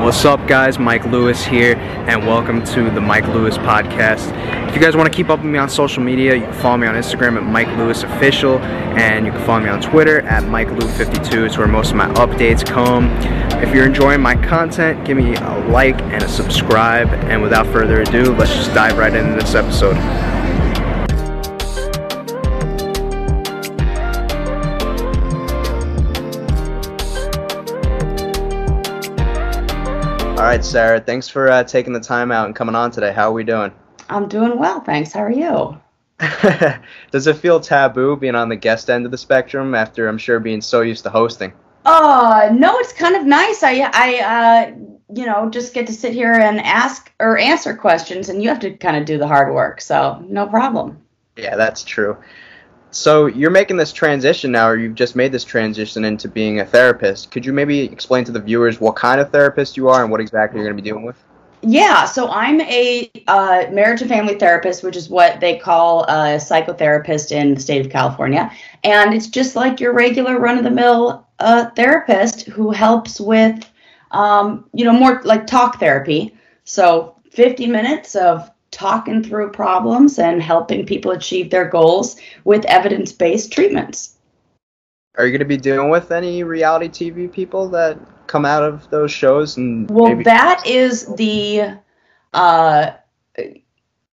[0.00, 0.78] What's up, guys?
[0.78, 4.32] Mike Lewis here, and welcome to the Mike Lewis Podcast.
[4.66, 6.78] If you guys want to keep up with me on social media, you can follow
[6.78, 10.44] me on Instagram at Mike Lewis Official, and you can follow me on Twitter at
[10.44, 11.44] Mike Lew52.
[11.44, 13.10] It's where most of my updates come.
[13.62, 17.08] If you're enjoying my content, give me a like and a subscribe.
[17.28, 19.96] And without further ado, let's just dive right into this episode.
[30.50, 33.12] Right, Sarah, thanks for uh, taking the time out and coming on today.
[33.12, 33.70] How are we doing?
[34.08, 35.12] I'm doing well, thanks.
[35.12, 35.80] How are you?
[37.12, 40.40] Does it feel taboo being on the guest end of the spectrum after I'm sure
[40.40, 41.52] being so used to hosting?
[41.84, 43.62] Uh, no, it's kind of nice.
[43.62, 44.74] I, I, uh,
[45.14, 48.60] you know, just get to sit here and ask or answer questions, and you have
[48.60, 49.80] to kind of do the hard work.
[49.80, 51.00] So no problem.
[51.36, 52.16] Yeah, that's true.
[52.92, 56.66] So you're making this transition now, or you've just made this transition into being a
[56.66, 57.30] therapist.
[57.30, 60.20] Could you maybe explain to the viewers what kind of therapist you are and what
[60.20, 61.16] exactly you're going to be dealing with?
[61.62, 66.38] Yeah, so I'm a uh, marriage and family therapist, which is what they call a
[66.38, 68.50] psychotherapist in the state of California.
[68.82, 73.70] And it's just like your regular run of the mill uh, therapist who helps with,
[74.10, 76.34] um, you know, more like talk therapy.
[76.64, 83.12] So 50 minutes of talking through problems and helping people achieve their goals with evidence
[83.12, 84.16] based treatments.
[85.16, 88.88] Are you going to be dealing with any reality TV people that come out of
[88.90, 89.56] those shows?
[89.56, 91.78] And well, maybe- that is the
[92.32, 92.92] uh,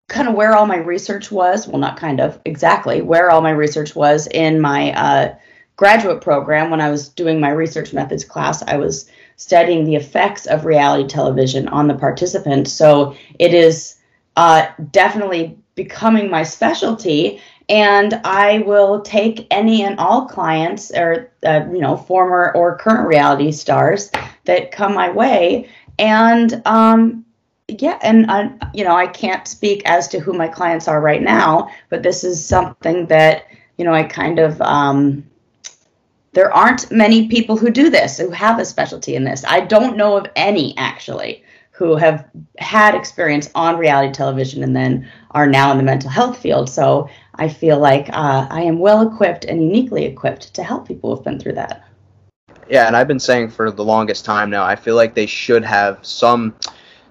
[0.09, 1.67] kind of where all my research was.
[1.67, 5.35] Well, not kind of exactly where all my research was in my uh,
[5.77, 8.63] graduate program when I was doing my research methods class.
[8.63, 12.73] I was studying the effects of reality television on the participants.
[12.73, 13.97] So it is
[14.37, 21.65] uh, definitely becoming my specialty and I will take any and all clients or uh,
[21.73, 24.11] you know former or current reality stars
[24.45, 25.69] that come my way.
[25.99, 27.25] And um,
[27.69, 31.23] yeah and uh, you know I can't speak as to who my clients are right
[31.23, 33.47] now but this is something that
[33.79, 35.25] you know I kind of um,
[36.33, 39.45] there aren't many people who do this who have a specialty in this.
[39.47, 41.44] I don't know of any actually
[41.75, 42.25] who have
[42.59, 46.71] had experience on reality television and then are now in the mental health field.
[46.71, 51.15] So I feel like uh, I am well equipped and uniquely equipped to help people
[51.15, 51.85] who've been through that.
[52.69, 55.65] Yeah, and I've been saying for the longest time now, I feel like they should
[55.65, 56.55] have some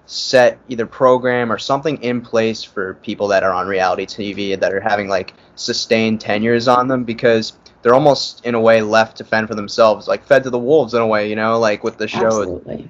[0.06, 4.72] set either program or something in place for people that are on reality TV that
[4.72, 7.52] are having like sustained tenures on them because
[7.82, 10.94] they're almost in a way left to fend for themselves, like fed to the wolves
[10.94, 12.26] in a way, you know, like with the show.
[12.26, 12.88] Absolutely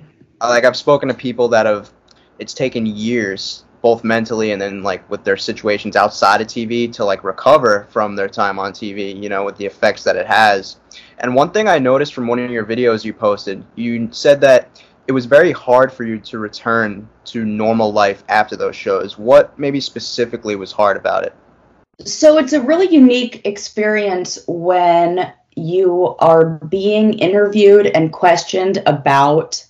[0.49, 1.91] like I've spoken to people that have
[2.39, 7.05] it's taken years both mentally and then like with their situations outside of TV to
[7.05, 10.77] like recover from their time on TV, you know, with the effects that it has.
[11.19, 14.83] And one thing I noticed from one of your videos you posted, you said that
[15.07, 19.19] it was very hard for you to return to normal life after those shows.
[19.19, 21.35] What maybe specifically was hard about it?
[22.07, 29.63] So it's a really unique experience when you are being interviewed and questioned about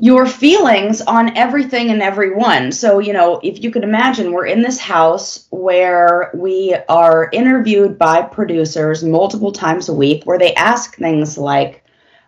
[0.00, 2.72] your feelings on everything and everyone.
[2.72, 7.98] So, you know, if you could imagine, we're in this house where we are interviewed
[7.98, 11.84] by producers multiple times a week where they ask things like,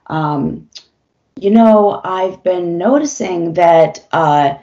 [0.09, 0.69] um,
[1.37, 4.57] you know, I've been noticing that uh,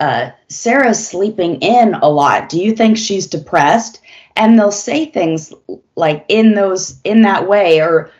[0.00, 2.48] uh, Sarah's sleeping in a lot.
[2.48, 4.00] Do you think she's depressed?
[4.36, 5.52] And they'll say things
[5.96, 8.10] like in those in that way, or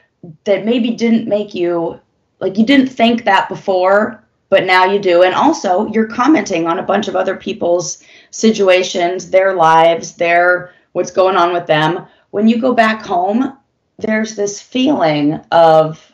[0.44, 1.98] that maybe didn't make you
[2.40, 5.22] like you didn't think that before, but now you do.
[5.22, 11.10] And also, you're commenting on a bunch of other people's situations, their lives, their what's
[11.10, 12.06] going on with them.
[12.30, 13.56] When you go back home,
[13.98, 16.12] there's this feeling of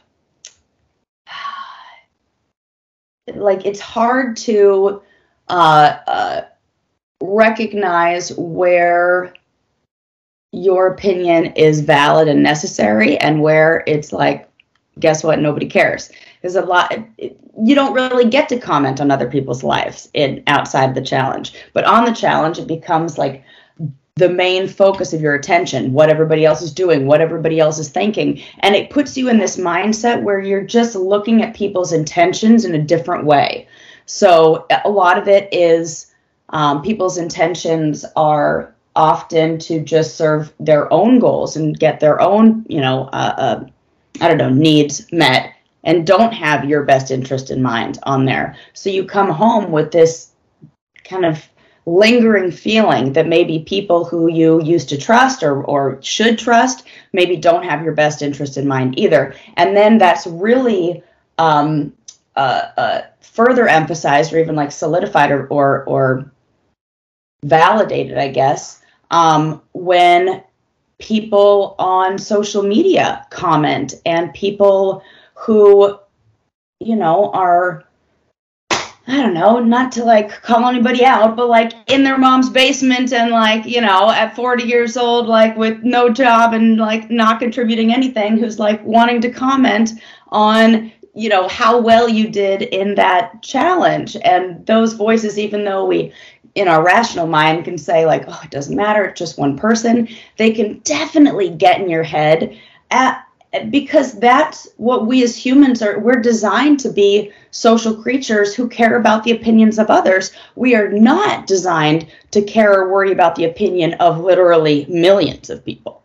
[3.35, 5.03] like it's hard to
[5.49, 6.43] uh, uh,
[7.21, 9.35] recognize where
[10.53, 14.49] your opinion is valid and necessary and where it's like
[14.99, 16.11] guess what nobody cares
[16.43, 20.95] there's a lot you don't really get to comment on other people's lives in outside
[20.95, 21.53] the challenge.
[21.73, 23.45] But on the challenge it becomes like
[24.17, 27.89] the main focus of your attention what everybody else is doing what everybody else is
[27.89, 28.43] thinking.
[28.61, 32.75] And it puts you in this mindset where you're just looking at people's intentions in
[32.75, 33.69] a different way.
[34.07, 36.13] So a lot of it is
[36.51, 42.65] um, people's intentions are often to just serve their own goals and get their own
[42.69, 43.65] you know uh, uh,
[44.21, 45.55] i don't know needs met
[45.85, 48.57] and don't have your best interest in mind on there.
[48.73, 50.33] So you come home with this
[51.05, 51.43] kind of
[51.87, 57.37] lingering feeling that maybe people who you used to trust or, or should trust maybe
[57.37, 59.35] don't have your best interest in mind either.
[59.57, 61.03] And then that's really
[61.39, 61.93] um,
[62.37, 66.33] uh, uh, further emphasized or even like solidified or or, or
[67.45, 70.43] validated, I guess, um, when
[70.99, 75.03] people on social media comment and people
[75.41, 75.99] who,
[76.81, 77.85] you know, are
[79.07, 83.13] I don't know, not to like call anybody out, but like in their mom's basement
[83.13, 87.41] and like, you know, at 40 years old, like with no job and like not
[87.41, 89.93] contributing anything, who's like wanting to comment
[90.29, 94.17] on, you know, how well you did in that challenge.
[94.23, 96.13] And those voices, even though we,
[96.55, 100.09] in our rational mind, can say, like, oh, it doesn't matter, it's just one person,
[100.37, 102.57] they can definitely get in your head
[102.93, 103.27] at
[103.71, 108.97] because that's what we as humans are we're designed to be social creatures who care
[108.97, 110.33] about the opinions of others.
[110.55, 115.65] We are not designed to care or worry about the opinion of literally millions of
[115.65, 116.03] people.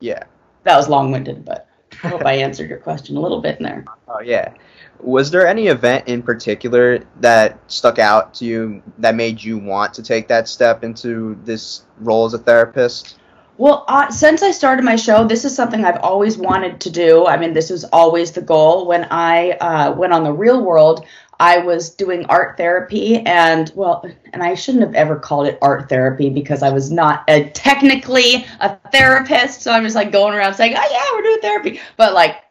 [0.00, 0.24] Yeah.
[0.62, 1.68] That was long-winded but
[2.02, 3.84] i hope i answered your question a little bit in there.
[4.08, 4.54] Oh yeah.
[5.00, 9.92] Was there any event in particular that stuck out to you that made you want
[9.94, 13.18] to take that step into this role as a therapist
[13.56, 17.26] well, uh, since I started my show, this is something I've always wanted to do.
[17.26, 18.86] I mean, this was always the goal.
[18.86, 21.06] When I uh, went on the real world,
[21.40, 25.88] I was doing art therapy, and well, and I shouldn't have ever called it art
[25.88, 29.62] therapy because I was not a, technically a therapist.
[29.62, 32.44] So I'm just like going around saying, "Oh yeah, we're doing therapy," but like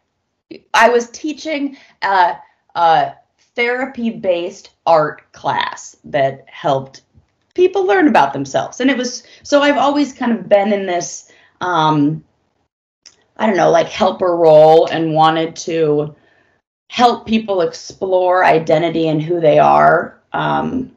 [0.74, 2.38] I was teaching a,
[3.56, 7.02] therapy-based art class that helped
[7.56, 8.80] people learn about themselves.
[8.80, 12.24] And it was so I've always kind of been in this um
[13.38, 16.16] I don't know, like helper role and wanted to
[16.90, 20.92] help people explore identity and who they are um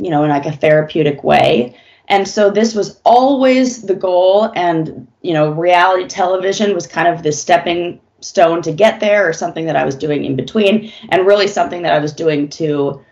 [0.00, 1.76] you know, in like a therapeutic way.
[2.06, 7.22] And so this was always the goal and you know, reality television was kind of
[7.22, 11.26] the stepping stone to get there or something that I was doing in between and
[11.26, 13.04] really something that I was doing to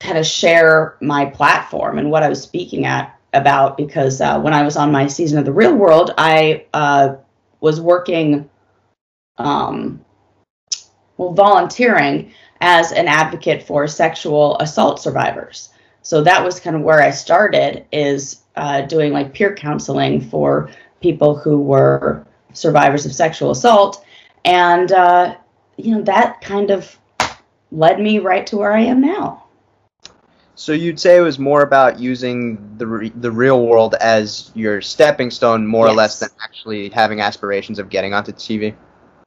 [0.00, 4.54] kind of share my platform and what I was speaking at about because uh, when
[4.54, 7.16] I was on my season of the Real World, I uh,
[7.60, 8.48] was working,
[9.38, 10.04] um,
[11.16, 15.70] well, volunteering as an advocate for sexual assault survivors.
[16.02, 20.70] So that was kind of where I started, is uh, doing like peer counseling for
[21.00, 24.04] people who were survivors of sexual assault,
[24.44, 25.36] and uh,
[25.76, 26.98] you know that kind of
[27.70, 29.44] led me right to where I am now.
[30.54, 34.80] So you'd say it was more about using the re- the real world as your
[34.80, 35.92] stepping stone, more yes.
[35.92, 38.74] or less, than actually having aspirations of getting onto TV.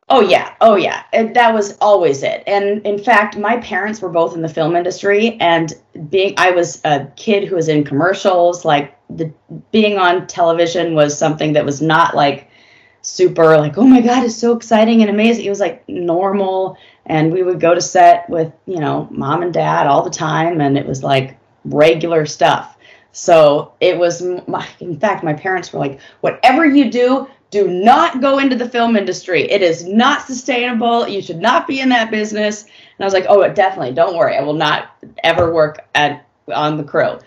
[0.09, 2.43] Oh yeah, oh yeah, and that was always it.
[2.45, 5.73] And in fact, my parents were both in the film industry, and
[6.09, 8.65] being I was a kid who was in commercials.
[8.65, 9.33] Like the
[9.71, 12.49] being on television was something that was not like
[13.01, 17.31] super like oh my god it's so exciting and amazing it was like normal and
[17.31, 20.77] we would go to set with you know mom and dad all the time and
[20.77, 22.77] it was like regular stuff.
[23.11, 28.19] So it was my, in fact my parents were like whatever you do do not
[28.19, 29.43] go into the film industry.
[29.43, 31.07] It is not sustainable.
[31.07, 32.63] You should not be in that business.
[32.63, 34.35] And i was like oh definitely don't worry.
[34.35, 37.19] I will not ever work at on the crew.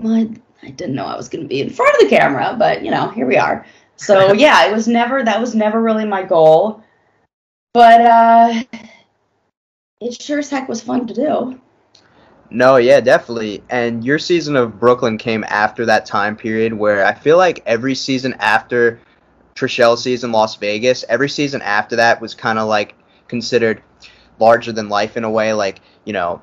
[0.00, 0.28] Well, I,
[0.62, 2.90] I didn't know i was going to be in front of the camera but you
[2.90, 3.66] know here we are.
[3.96, 6.82] So yeah, it was never that was never really my goal.
[7.72, 8.62] But uh
[10.00, 11.60] it sure as heck was fun to do.
[12.50, 13.62] No, yeah, definitely.
[13.70, 17.94] And your season of Brooklyn came after that time period where I feel like every
[17.94, 19.00] season after
[19.54, 22.94] Trishelle season Las Vegas, every season after that was kind of like
[23.26, 23.82] considered
[24.38, 25.54] larger than life in a way.
[25.54, 26.40] Like, you know,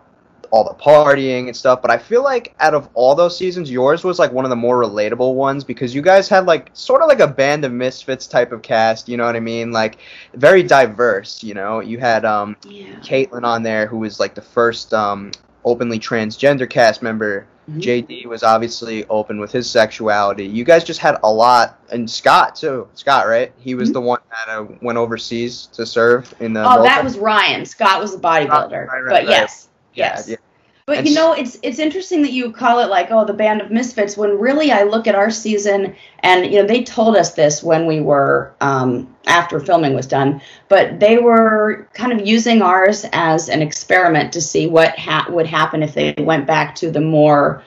[0.53, 1.81] all the partying and stuff.
[1.81, 4.55] But I feel like out of all those seasons, yours was like one of the
[4.55, 8.27] more relatable ones because you guys had like sort of like a band of misfits
[8.27, 9.09] type of cast.
[9.09, 9.71] You know what I mean?
[9.71, 9.97] Like
[10.35, 11.43] very diverse.
[11.43, 12.93] You know, you had um yeah.
[12.99, 15.31] Katelynn on there who was like the first um
[15.65, 17.47] openly transgender cast member.
[17.67, 17.79] Mm-hmm.
[17.79, 20.45] JD was obviously open with his sexuality.
[20.45, 22.87] You guys just had a lot, and Scott too.
[22.93, 23.53] Scott, right?
[23.57, 23.93] He was mm-hmm.
[23.93, 26.61] the one that uh, went overseas to serve in the.
[26.61, 27.65] Oh, that was Ryan.
[27.65, 28.87] Scott was the bodybuilder.
[28.87, 29.27] Right, right, but right.
[29.29, 30.27] yes, Yes.
[30.27, 30.37] Yeah.
[30.85, 33.71] But you know, it's it's interesting that you call it like, oh, the band of
[33.71, 34.17] misfits.
[34.17, 37.85] When really, I look at our season, and you know, they told us this when
[37.87, 43.47] we were um, after filming was done, but they were kind of using ours as
[43.47, 47.63] an experiment to see what ha- would happen if they went back to the more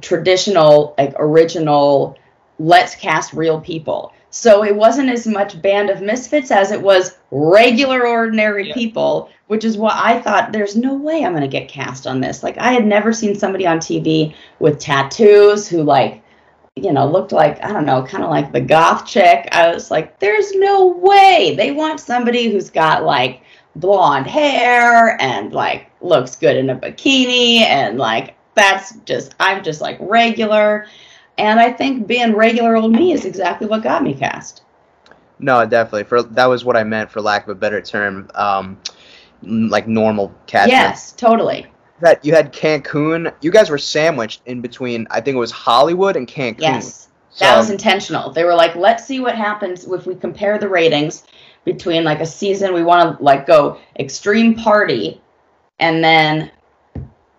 [0.00, 2.16] traditional, like original,
[2.60, 4.12] let's cast real people.
[4.32, 8.74] So it wasn't as much band of misfits as it was regular, ordinary yeah.
[8.74, 10.52] people, which is what I thought.
[10.52, 12.42] There's no way I'm going to get cast on this.
[12.42, 16.22] Like I had never seen somebody on TV with tattoos who like,
[16.76, 19.48] you know, looked like I don't know, kind of like the goth chick.
[19.52, 23.42] I was like, there's no way they want somebody who's got like
[23.76, 29.82] blonde hair and like looks good in a bikini and like that's just I'm just
[29.82, 30.86] like regular.
[31.42, 34.62] And I think being regular old me is exactly what got me cast.
[35.40, 36.04] No, definitely.
[36.04, 38.30] For that was what I meant, for lack of a better term.
[38.36, 38.78] Um,
[39.42, 40.68] like normal cat.
[40.68, 41.66] Yes, totally.
[42.00, 43.34] That you had Cancun.
[43.40, 45.08] You guys were sandwiched in between.
[45.10, 46.60] I think it was Hollywood and Cancun.
[46.60, 47.08] Yes,
[47.40, 48.30] that was intentional.
[48.30, 51.24] They were like, let's see what happens if we compare the ratings
[51.64, 52.72] between like a season.
[52.72, 55.20] We want to like go extreme party,
[55.80, 56.52] and then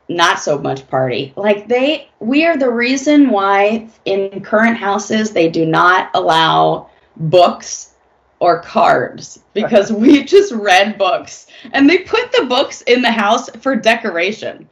[0.09, 1.33] not so much party.
[1.35, 7.93] Like they, we are the reason why in current houses they do not allow books
[8.39, 13.49] or cards because we just read books and they put the books in the house
[13.61, 14.67] for decoration.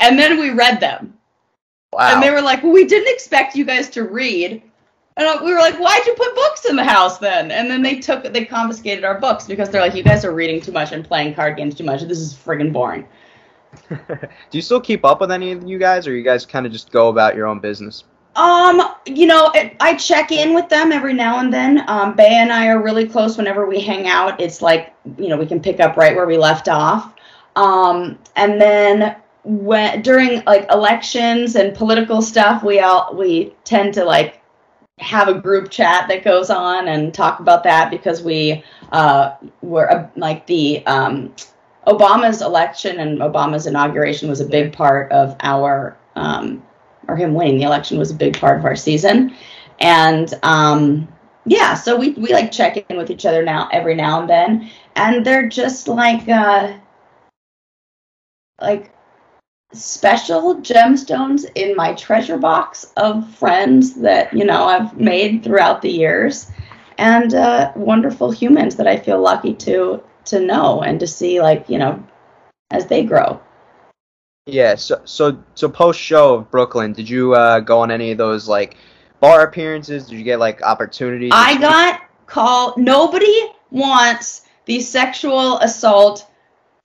[0.00, 1.14] And then we read them.
[1.92, 2.14] Wow.
[2.14, 4.62] And they were like, well, we didn't expect you guys to read.
[5.16, 7.52] And we were like, why'd you put books in the house then?
[7.52, 10.60] And then they took, they confiscated our books because they're like, you guys are reading
[10.60, 12.02] too much and playing card games too much.
[12.02, 13.06] This is friggin' boring.
[13.88, 16.72] Do you still keep up with any of you guys, or you guys kind of
[16.72, 18.04] just go about your own business?
[18.36, 21.84] Um, you know, it, I check in with them every now and then.
[21.88, 24.40] Um, Bay and I are really close whenever we hang out.
[24.40, 27.14] It's like, you know, we can pick up right where we left off.
[27.54, 34.04] Um, and then when during like elections and political stuff, we all we tend to
[34.04, 34.40] like
[34.98, 39.90] have a group chat that goes on and talk about that because we uh were
[39.90, 41.34] uh, like the um
[41.86, 46.62] Obama's election and Obama's inauguration was a big part of our um
[47.08, 49.34] or him winning the election was a big part of our season.
[49.80, 51.08] And um,
[51.46, 54.70] yeah, so we, we like check in with each other now every now and then.
[54.96, 56.74] And they're just like uh,
[58.60, 58.92] like
[59.72, 65.90] special gemstones in my treasure box of friends that, you know, I've made throughout the
[65.90, 66.50] years.
[66.96, 71.68] And uh, wonderful humans that I feel lucky to to know and to see like,
[71.68, 72.04] you know,
[72.70, 73.40] as they grow.
[74.46, 78.18] Yeah, so so so post show of Brooklyn, did you uh, go on any of
[78.18, 78.76] those like
[79.20, 80.06] bar appearances?
[80.06, 81.30] Did you get like opportunities?
[81.32, 82.76] I got called.
[82.76, 86.30] Nobody wants the sexual assault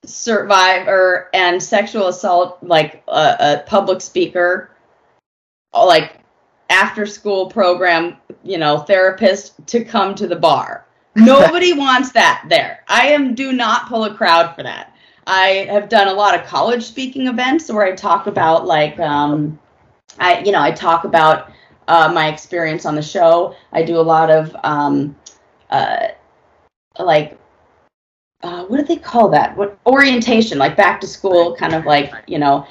[0.06, 4.70] survivor and sexual assault like a, a public speaker,
[5.74, 6.20] like
[6.70, 10.86] after school program, you know, therapist to come to the bar.
[11.16, 12.84] Nobody wants that there.
[12.88, 14.94] I am do not pull a crowd for that.
[15.26, 19.58] I have done a lot of college speaking events where I talk about like um,
[20.18, 21.52] I you know I talk about
[21.88, 23.54] uh, my experience on the show.
[23.72, 25.16] I do a lot of um,
[25.70, 26.08] uh,
[26.98, 27.38] like
[28.42, 29.56] uh, what do they call that?
[29.56, 30.58] What orientation?
[30.58, 32.66] Like back to school, kind of like you know.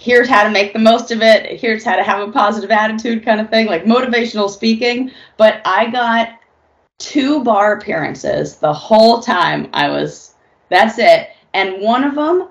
[0.00, 1.58] Here's how to make the most of it.
[1.58, 5.10] Here's how to have a positive attitude, kind of thing, like motivational speaking.
[5.36, 6.37] But I got
[6.98, 10.34] two bar appearances the whole time I was.
[10.68, 11.30] That's it.
[11.54, 12.48] And one of them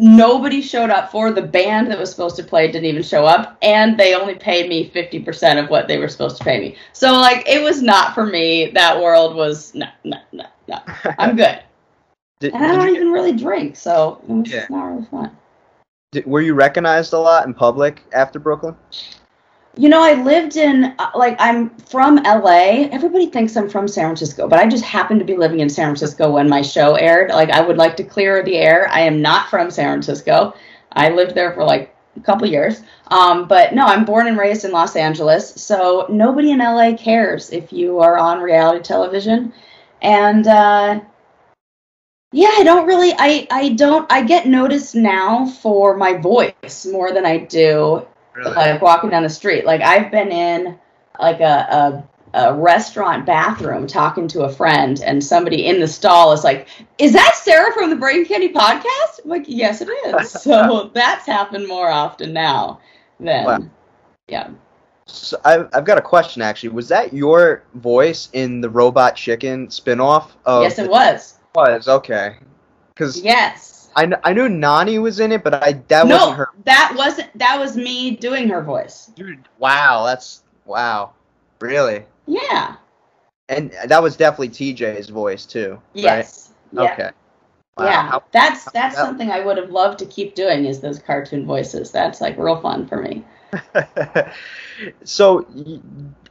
[0.00, 3.58] nobody showed up for the band that was supposed to play didn't even show up
[3.60, 6.76] and they only paid me 50% of what they were supposed to pay me.
[6.92, 8.70] So like it was not for me.
[8.72, 10.78] That world was no no no no.
[11.18, 11.62] I'm good.
[12.40, 14.66] Did, and i don't even really drink so it was yeah.
[14.70, 15.36] not really fun.
[16.12, 18.74] Did, were you recognized a lot in public after brooklyn
[19.76, 22.88] you know, I lived in, uh, like, I'm from LA.
[22.90, 25.86] Everybody thinks I'm from San Francisco, but I just happened to be living in San
[25.86, 27.30] Francisco when my show aired.
[27.30, 28.88] Like, I would like to clear the air.
[28.90, 30.54] I am not from San Francisco.
[30.92, 32.82] I lived there for like a couple years.
[33.08, 35.54] Um, but no, I'm born and raised in Los Angeles.
[35.62, 39.52] So nobody in LA cares if you are on reality television.
[40.02, 41.00] And, uh,
[42.32, 47.12] yeah, I don't really I I don't I get noticed now for my voice more
[47.12, 48.54] than I do Really?
[48.54, 49.64] Like walking down the street.
[49.64, 50.78] Like I've been in
[51.18, 56.32] like a, a, a restaurant bathroom talking to a friend, and somebody in the stall
[56.32, 56.68] is like,
[56.98, 60.30] "Is that Sarah from the Brain Candy podcast?" I'm like, yes, it is.
[60.42, 62.80] so that's happened more often now
[63.18, 63.58] than wow.
[64.28, 64.50] yeah.
[65.06, 66.70] So I've, I've got a question actually.
[66.70, 70.30] Was that your voice in the Robot Chicken spinoff?
[70.44, 71.34] Of yes, it was.
[71.54, 72.36] Was okay.
[72.94, 76.36] Because yes, I, kn- I knew Nany was in it, but I that no, wasn't
[76.36, 76.48] her.
[76.64, 79.10] that wasn't that was me doing her voice.
[79.14, 81.12] Dude, wow, that's wow,
[81.60, 82.04] really?
[82.26, 82.76] Yeah.
[83.48, 85.80] And that was definitely TJ's voice too.
[85.92, 86.52] Yes.
[86.72, 86.84] Right?
[86.84, 86.92] Yeah.
[86.92, 87.10] Okay.
[87.76, 87.84] Wow.
[87.86, 90.98] Yeah, how, that's that's how, something I would have loved to keep doing is those
[90.98, 91.90] cartoon voices.
[91.90, 93.24] That's like real fun for me.
[95.04, 95.46] so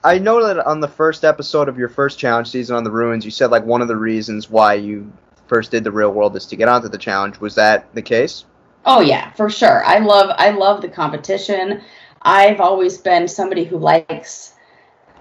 [0.04, 3.26] I know that on the first episode of your first challenge season on the ruins,
[3.26, 5.12] you said like one of the reasons why you
[5.50, 7.40] first did the real world is to get onto the challenge.
[7.42, 8.46] Was that the case?
[8.86, 9.84] Oh yeah, for sure.
[9.84, 11.82] I love I love the competition.
[12.22, 14.54] I've always been somebody who likes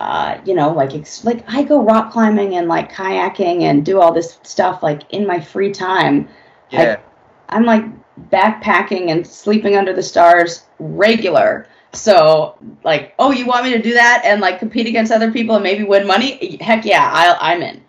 [0.00, 4.00] uh, you know, like ex- like I go rock climbing and like kayaking and do
[4.00, 6.28] all this stuff like in my free time.
[6.70, 6.98] Yeah.
[7.48, 7.84] I, I'm like
[8.30, 11.66] backpacking and sleeping under the stars regular.
[11.92, 15.56] So like, oh, you want me to do that and like compete against other people
[15.56, 16.58] and maybe win money?
[16.60, 17.82] Heck yeah, I'll, I'm in.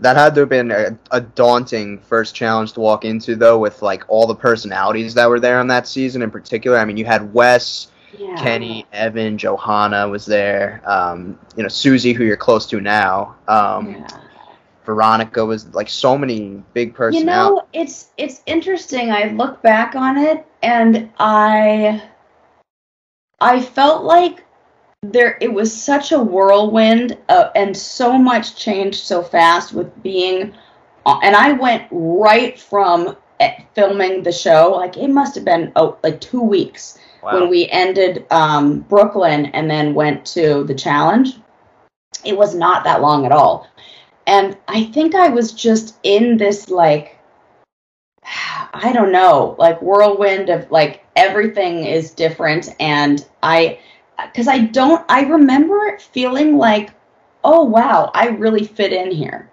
[0.00, 3.82] That had to have been a, a daunting first challenge to walk into though with
[3.82, 7.04] like all the personalities that were there on that season in particular i mean you
[7.04, 7.88] had wes
[8.18, 8.34] Yeah.
[8.36, 13.88] kenny evan johanna was there um, you know susie who you're close to now um,
[13.88, 14.06] Yeah.
[14.84, 17.62] veronica was like so many big personalities.
[17.74, 19.10] You know, it's it's interesting.
[19.10, 22.02] I look back on it and I
[23.40, 24.44] I felt like
[25.02, 30.52] there it was such a whirlwind uh, and so much changed so fast with being
[31.06, 35.72] uh, and I went right from eh, filming the show like it must have been
[35.76, 37.40] oh like 2 weeks wow.
[37.40, 41.38] when we ended um, Brooklyn and then went to the challenge.
[42.24, 43.68] It was not that long at all.
[44.26, 47.18] And I think I was just in this like
[48.74, 53.78] I don't know, like whirlwind of like everything is different and I
[54.34, 56.90] cuz I don't I remember feeling like
[57.44, 59.50] oh wow, I really fit in here.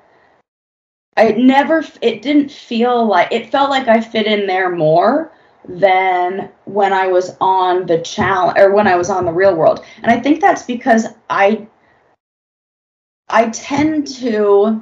[1.18, 5.32] I never it didn't feel like it felt like I fit in there more
[5.68, 9.84] than when I was on the challenge or when I was on the real world.
[10.04, 11.68] And I think that's because I
[13.30, 14.82] I tend to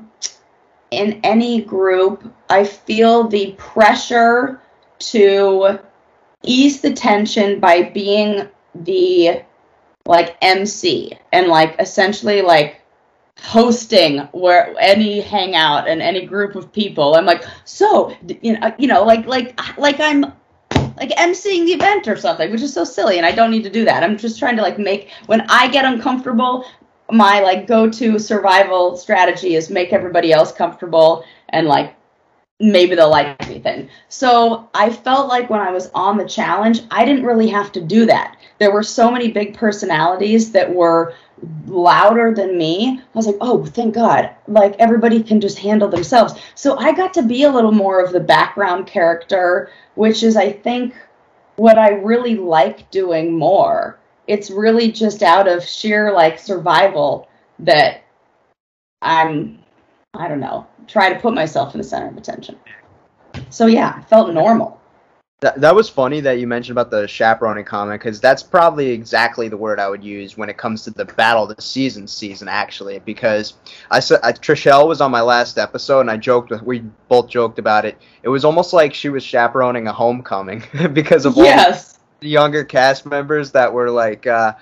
[0.91, 4.61] in any group, I feel the pressure
[4.99, 5.79] to
[6.43, 9.43] ease the tension by being the
[10.05, 12.81] like MC and like essentially like
[13.39, 17.15] hosting where any hangout and any group of people.
[17.15, 20.21] I'm like, so you know, uh, you know, like like like I'm
[20.97, 23.69] like emceeing the event or something, which is so silly, and I don't need to
[23.69, 24.03] do that.
[24.03, 26.65] I'm just trying to like make when I get uncomfortable,
[27.11, 31.95] my like go-to survival strategy is make everybody else comfortable and like
[32.59, 33.89] maybe they'll like me thing.
[34.09, 37.81] So I felt like when I was on the challenge, I didn't really have to
[37.81, 38.37] do that.
[38.59, 41.15] There were so many big personalities that were
[41.65, 42.99] louder than me.
[42.99, 44.29] I was like, oh, thank God.
[44.47, 46.33] Like everybody can just handle themselves.
[46.55, 50.51] So I got to be a little more of the background character, which is, I
[50.51, 50.95] think,
[51.55, 53.99] what I really like doing more.
[54.27, 57.27] It's really just out of sheer like survival
[57.59, 58.03] that
[59.01, 59.59] I'm,
[60.13, 62.57] I don't know, try to put myself in the center of attention.
[63.49, 64.79] So yeah, felt normal.
[65.43, 69.49] That, that was funny that you mentioned about the chaperoning comment because that's probably exactly
[69.49, 72.47] the word I would use when it comes to the battle of the season season
[72.47, 73.55] actually because
[73.91, 76.79] I said I, Trishelle was on my last episode and I joked with we
[77.09, 77.97] both joked about it.
[78.23, 81.99] It was almost like she was chaperoning a homecoming because of all Yes.
[82.21, 84.53] the younger cast members that were like uh,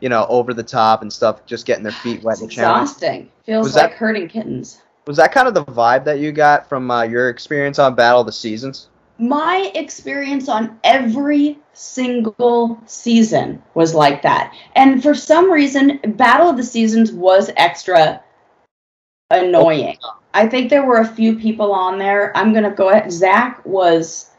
[0.00, 2.54] you know over the top and stuff, just getting their feet wet It's in the
[2.54, 2.88] challenge.
[2.88, 3.30] exhausting.
[3.44, 4.80] Feels Was like that- hurting kittens.
[5.06, 8.20] Was that kind of the vibe that you got from uh, your experience on Battle
[8.20, 8.88] of the Seasons?
[9.20, 14.54] My experience on every single season was like that.
[14.74, 18.22] And for some reason, Battle of the Seasons was extra
[19.30, 19.98] annoying.
[20.32, 22.34] I think there were a few people on there.
[22.34, 23.12] I'm going to go ahead.
[23.12, 24.30] Zach was,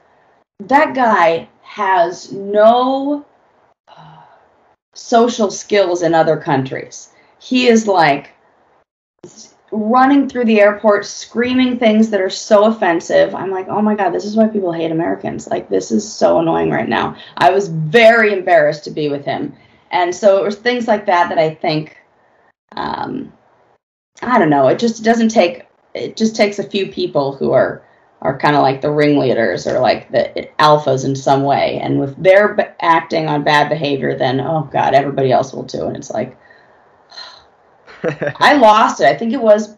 [0.59, 3.23] that guy has no
[3.87, 4.17] uh,
[4.95, 7.09] social skills in other countries.
[7.39, 8.31] He is like,
[9.71, 13.33] running through the airport screaming things that are so offensive.
[13.33, 15.47] I'm like, oh my God, this is why people hate Americans.
[15.47, 17.15] Like, this is so annoying right now.
[17.37, 19.55] I was very embarrassed to be with him.
[19.91, 21.97] And so it was things like that that I think,
[22.75, 23.31] um,
[24.21, 27.83] I don't know, it just doesn't take, it just takes a few people who are,
[28.21, 31.79] are kind of like the ringleaders or like the alphas in some way.
[31.81, 35.85] And with their acting on bad behavior, then, oh God, everybody else will too.
[35.85, 36.37] And it's like,
[38.39, 39.07] I lost it.
[39.07, 39.77] I think it was, I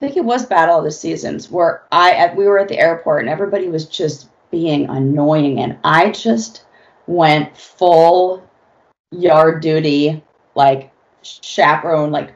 [0.00, 3.20] think it was Battle of the Seasons where I at, we were at the airport
[3.20, 6.64] and everybody was just being annoying, and I just
[7.06, 8.48] went full
[9.10, 10.22] yard duty,
[10.54, 10.90] like
[11.22, 12.34] chaperone, like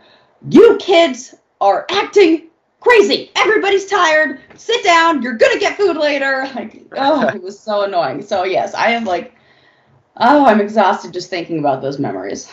[0.48, 2.48] you kids are acting
[2.80, 3.30] crazy.
[3.36, 4.40] Everybody's tired.
[4.56, 5.22] Sit down.
[5.22, 6.48] You're gonna get food later.
[6.54, 8.22] Like, oh, it was so annoying.
[8.22, 9.34] So yes, I am like,
[10.18, 12.50] oh, I'm exhausted just thinking about those memories.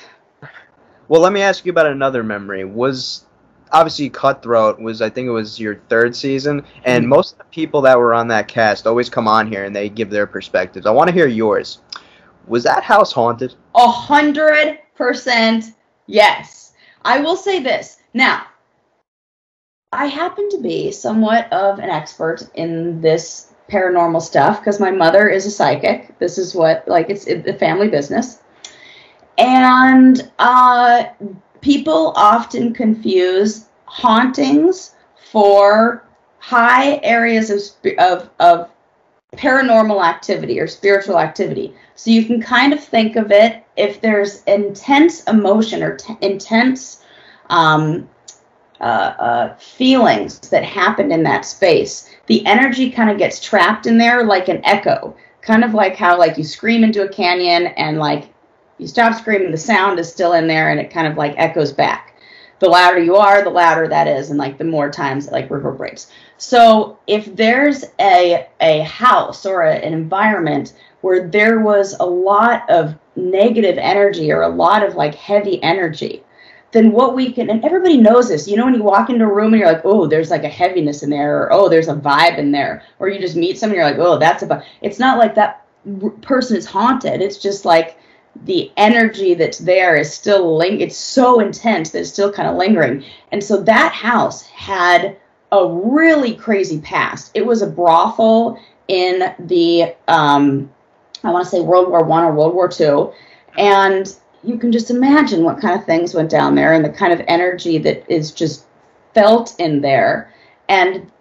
[1.09, 2.63] Well, let me ask you about another memory.
[2.63, 3.25] Was
[3.71, 7.09] obviously Cutthroat was I think it was your third season, and Mhm.
[7.09, 9.89] most of the people that were on that cast always come on here and they
[9.89, 10.85] give their perspectives.
[10.85, 11.79] I want to hear yours.
[12.47, 13.55] Was that house haunted?
[13.75, 15.73] A hundred percent
[16.05, 16.73] yes.
[17.03, 17.97] I will say this.
[18.13, 18.43] Now,
[19.91, 25.27] I happen to be somewhat of an expert in this paranormal stuff because my mother
[25.27, 26.19] is a psychic.
[26.19, 28.39] This is what like it's it, the family business.
[29.39, 31.05] And uh
[31.61, 34.95] people often confuse hauntings
[35.31, 36.03] for
[36.39, 38.69] high areas of, of, of
[39.33, 41.73] paranormal activity or spiritual activity.
[41.95, 47.03] So you can kind of think of it if there's intense emotion or t- intense
[47.49, 48.09] um,
[48.79, 53.97] uh, uh, feelings that happened in that space, the energy kind of gets trapped in
[53.97, 55.15] there like an echo.
[55.41, 58.33] Kind of like how like you scream into a canyon and like
[58.79, 61.71] you stop screaming, the sound is still in there and it kind of like echoes
[61.71, 62.15] back.
[62.59, 65.49] The louder you are, the louder that is, and like the more times it like
[65.49, 66.11] reverberates.
[66.37, 72.69] So if there's a a house or a, an environment where there was a lot
[72.69, 76.23] of negative energy or a lot of like heavy energy,
[76.71, 79.33] then what we can and everybody knows this you know when you walk into a
[79.33, 81.95] room and you're like oh there's like a heaviness in there or oh there's a
[81.95, 84.63] vibe in there or you just meet someone you're like oh that's a vibe.
[84.81, 85.65] it's not like that
[86.21, 87.97] person is haunted it's just like
[88.45, 92.55] the energy that's there is still ling- it's so intense that it's still kind of
[92.55, 93.03] lingering.
[93.31, 95.17] And so that house had
[95.51, 97.31] a really crazy past.
[97.33, 100.71] It was a brothel in the um,
[101.23, 103.11] i want to say world war one or world war two.
[103.57, 107.11] And you can just imagine what kind of things went down there and the kind
[107.11, 108.65] of energy that is just
[109.13, 110.33] felt in there.
[110.69, 111.11] And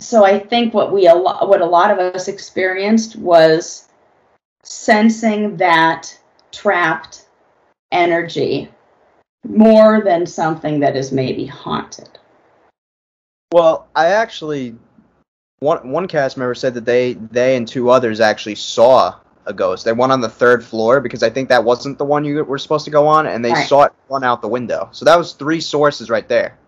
[0.00, 3.88] so i think what we a lot what a lot of us experienced was
[4.62, 6.18] sensing that
[6.52, 7.26] trapped
[7.92, 8.68] energy
[9.44, 12.08] more than something that is maybe haunted
[13.52, 14.76] well i actually
[15.60, 19.14] one one cast member said that they they and two others actually saw
[19.46, 19.84] a ghost.
[19.84, 22.58] They went on the third floor because I think that wasn't the one you were
[22.58, 23.68] supposed to go on, and they right.
[23.68, 24.88] saw it run out the window.
[24.92, 26.58] So that was three sources right there.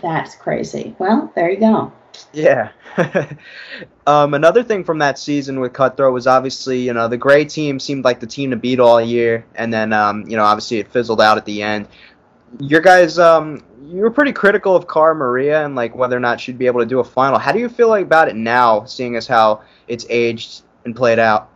[0.00, 0.94] That's crazy.
[0.98, 1.92] Well, there you go.
[2.32, 2.70] Yeah.
[4.06, 7.80] um, another thing from that season with Cutthroat was obviously, you know, the gray team
[7.80, 10.90] seemed like the team to beat all year, and then, um, you know, obviously it
[10.90, 11.88] fizzled out at the end.
[12.60, 16.40] Your guys, um, you were pretty critical of Cara Maria and like whether or not
[16.40, 17.38] she'd be able to do a final.
[17.38, 21.18] How do you feel like about it now, seeing as how it's aged and played
[21.18, 21.50] out?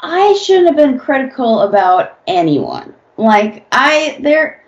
[0.00, 2.94] I shouldn't have been critical about anyone.
[3.16, 4.64] Like I there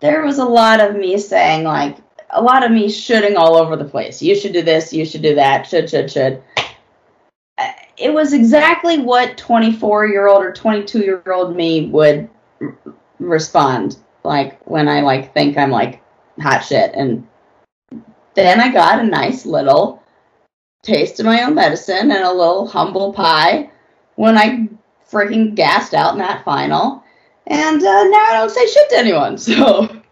[0.00, 1.98] there was a lot of me saying like
[2.32, 4.22] a lot of me shooting all over the place.
[4.22, 6.42] You should do this, you should do that, should should should.
[7.58, 12.28] Uh, it was exactly what 24 year old or 22 year old me would
[12.60, 12.78] r-
[13.18, 16.02] respond like when I like think I'm like
[16.40, 17.26] hot shit and
[18.34, 20.02] then I got a nice little
[20.82, 23.70] taste of my own medicine and a little humble pie
[24.16, 24.68] when I
[25.10, 27.02] freaking gassed out in that final.
[27.46, 29.38] And uh, now I don't say shit to anyone.
[29.38, 30.02] So.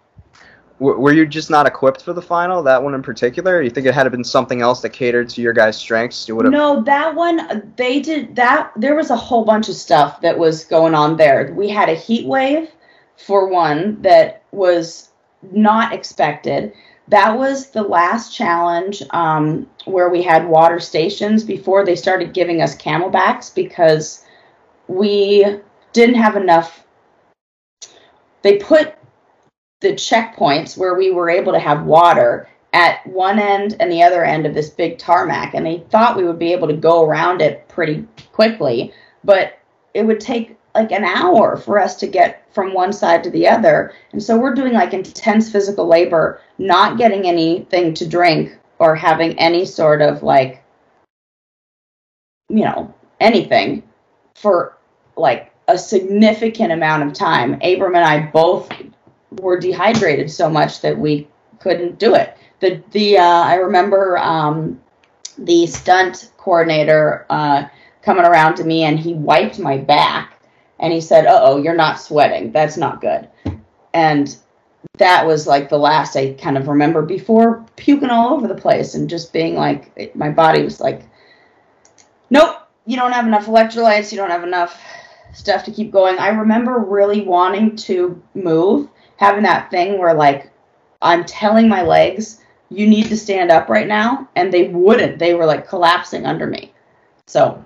[0.80, 2.62] Were you just not equipped for the final?
[2.62, 3.60] That one in particular?
[3.60, 6.28] You think it had been something else that catered to your guys' strengths?
[6.28, 6.52] You would have.
[6.52, 8.70] No, that one they did that.
[8.76, 11.52] There was a whole bunch of stuff that was going on there.
[11.52, 12.70] We had a heat wave,
[13.16, 15.10] for one, that was
[15.42, 16.72] not expected.
[17.08, 22.62] That was the last challenge um, where we had water stations before they started giving
[22.62, 24.24] us CamelBaks because
[24.86, 25.44] we
[25.92, 26.84] didn't have enough.
[28.42, 28.97] They put
[29.80, 34.24] the checkpoints where we were able to have water at one end and the other
[34.24, 37.40] end of this big tarmac, and they thought we would be able to go around
[37.40, 38.92] it pretty quickly,
[39.24, 39.58] but
[39.94, 43.48] it would take like an hour for us to get from one side to the
[43.48, 43.94] other.
[44.12, 49.36] And so we're doing like intense physical labor, not getting anything to drink or having
[49.38, 50.62] any sort of like,
[52.48, 53.82] you know, anything
[54.34, 54.76] for
[55.16, 57.54] like a significant amount of time.
[57.62, 58.70] Abram and I both
[59.30, 61.28] were dehydrated so much that we
[61.60, 62.36] couldn't do it.
[62.60, 64.80] The the uh, I remember um,
[65.36, 67.66] the stunt coordinator uh,
[68.02, 70.40] coming around to me and he wiped my back
[70.78, 72.52] and he said, "Uh oh, you're not sweating.
[72.52, 73.28] That's not good."
[73.94, 74.36] And
[74.98, 78.94] that was like the last I kind of remember before puking all over the place
[78.94, 81.02] and just being like, my body was like,
[82.30, 84.10] "Nope, you don't have enough electrolytes.
[84.10, 84.80] You don't have enough
[85.34, 86.18] stuff to keep going.
[86.18, 90.50] I remember really wanting to move, having that thing where like
[91.02, 95.18] I'm telling my legs, you need to stand up right now, and they wouldn't.
[95.18, 96.72] They were like collapsing under me.
[97.26, 97.62] So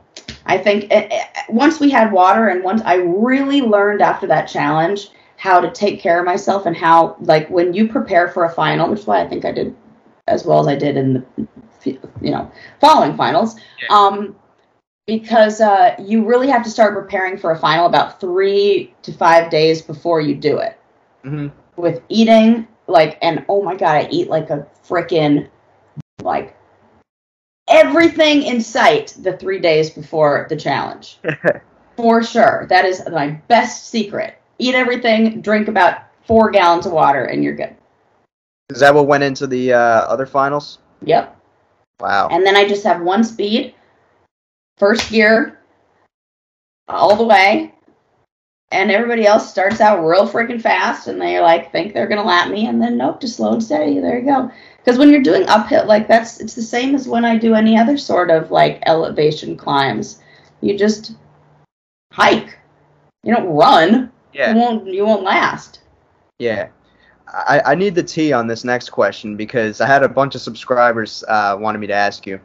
[0.47, 4.47] I think it, it, once we had water, and once I really learned after that
[4.47, 8.53] challenge how to take care of myself and how like when you prepare for a
[8.53, 9.75] final, which is why I think I did
[10.29, 11.49] as well as I did in the
[11.85, 13.57] you know following finals.
[13.83, 13.97] Yeah.
[13.97, 14.37] Um,
[15.07, 19.51] because uh, you really have to start preparing for a final about three to five
[19.51, 20.79] days before you do it.
[21.25, 21.49] Mm-hmm.
[21.81, 25.49] With eating, like, and oh my god, I eat like a freaking,
[26.23, 26.57] like,
[27.69, 31.19] everything in sight the three days before the challenge.
[31.97, 32.67] for sure.
[32.69, 34.39] That is my best secret.
[34.59, 37.75] Eat everything, drink about four gallons of water, and you're good.
[38.71, 40.79] Is that what went into the uh, other finals?
[41.03, 41.37] Yep.
[42.01, 42.29] Wow.
[42.31, 43.75] And then I just have one speed,
[44.79, 45.61] first gear,
[46.89, 47.75] all the way.
[48.73, 52.51] And everybody else starts out real freaking fast, and they like think they're gonna lap
[52.51, 54.01] me, and then nope, just slow and steady.
[54.01, 54.51] There you go.
[54.79, 57.79] Because when you're doing uphill, like that's it's the same as when I do any
[57.79, 60.21] other sort of like elevation climbs.
[60.61, 61.15] You just
[62.13, 62.59] hike.
[63.23, 64.11] You don't run.
[64.33, 64.53] yeah.
[64.53, 64.87] You won't.
[64.87, 65.81] You won't last.
[66.39, 66.69] Yeah.
[67.29, 70.43] I, I need the tea on this next question because I had a bunch of
[70.43, 72.41] subscribers uh, wanted me to ask you.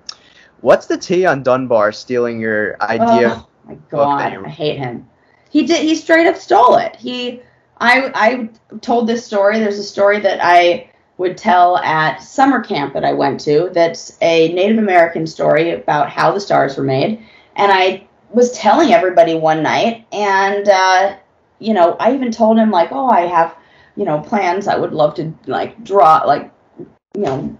[0.61, 3.31] What's the tea on Dunbar stealing your idea?
[3.35, 5.07] Oh my god, I hate him.
[5.49, 5.81] He did.
[5.83, 6.95] He straight up stole it.
[6.95, 7.41] He,
[7.79, 9.60] I, I told this story.
[9.60, 13.69] There's a story that I would tell at summer camp that I went to.
[13.73, 17.23] That's a Native American story about how the stars were made,
[17.55, 21.17] and I was telling everybody one night, and uh,
[21.60, 23.55] you know, I even told him like, oh, I have,
[23.95, 24.67] you know, plans.
[24.67, 27.57] I would love to like draw, like, you know,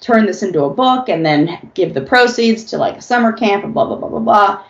[0.00, 3.64] turn this into a book and then give the proceeds to like a summer camp
[3.64, 4.64] and blah blah blah blah blah.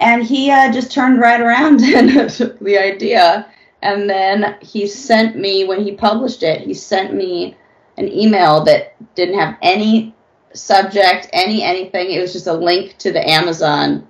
[0.00, 3.46] And he uh, just turned right around and took the idea.
[3.82, 6.62] And then he sent me when he published it.
[6.62, 7.56] He sent me
[7.96, 10.14] an email that didn't have any
[10.52, 12.10] subject, any anything.
[12.10, 14.06] It was just a link to the Amazon,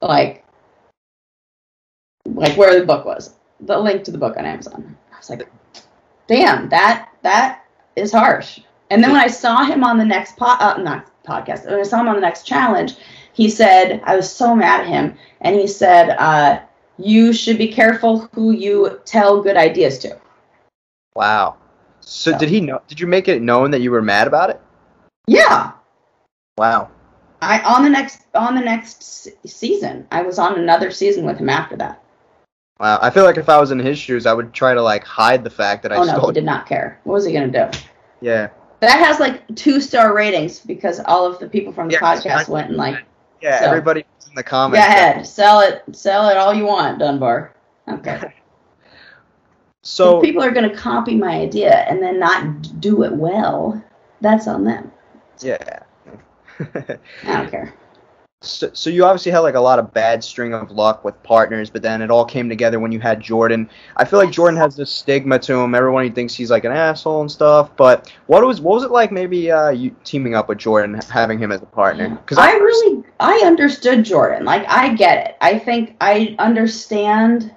[0.00, 0.44] like,
[2.26, 3.34] like where the book was.
[3.60, 4.96] The link to the book on Amazon.
[5.12, 5.48] I was like,
[6.26, 7.64] damn, that that
[7.96, 8.60] is harsh.
[8.90, 11.82] And then when I saw him on the next po- uh, not podcast, when I
[11.82, 12.94] saw him on the next challenge,
[13.36, 16.60] he said I was so mad at him, and he said, uh,
[16.98, 20.16] "You should be careful who you tell good ideas to."
[21.14, 21.56] Wow.
[22.00, 22.80] So So- did he know?
[22.88, 24.60] Did you make it known that you were mad about it?
[25.26, 25.72] Yeah,
[26.58, 26.88] Wow.
[27.42, 29.02] I on the next on the next
[29.46, 32.02] season, I was on another season with him after that.
[32.80, 32.98] Wow.
[33.02, 35.44] I feel like if I was in his shoes, I would try to like hide
[35.44, 36.28] the fact that I oh no, stole.
[36.28, 36.98] he did not care.
[37.04, 37.78] What was he gonna do?
[38.22, 38.48] Yeah.
[38.80, 42.48] That has like two star ratings because all of the people from the Yeah, podcast
[42.48, 43.04] went and like,
[43.40, 43.60] Yeah.
[43.60, 44.84] So- everybody in the comments.
[44.86, 47.54] go ahead, sell it, sell it all you want, Dunbar.
[47.88, 48.32] Okay.
[49.82, 53.80] So if people are going to copy my idea and then not do it well,
[54.20, 54.90] that's on them.
[55.38, 55.84] yeah.
[56.58, 57.72] I don't care.
[58.42, 61.70] So, so you obviously had like a lot of bad string of luck with partners,
[61.70, 63.68] but then it all came together when you had Jordan.
[63.96, 65.74] I feel like Jordan has this stigma to him.
[65.74, 67.74] Everyone thinks he's like an asshole and stuff.
[67.76, 69.10] But what was what was it like?
[69.10, 72.10] Maybe uh, you teaming up with Jordan, having him as a partner?
[72.10, 74.44] Because I really, I understood Jordan.
[74.44, 75.36] Like, I get it.
[75.40, 77.54] I think I understand.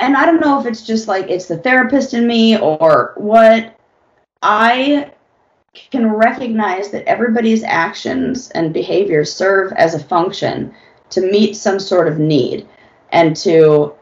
[0.00, 3.76] And I don't know if it's just like it's the therapist in me or what.
[4.42, 5.12] I
[5.90, 10.74] can recognize that everybody's actions and behaviors serve as a function
[11.10, 12.68] to meet some sort of need
[13.12, 13.94] and to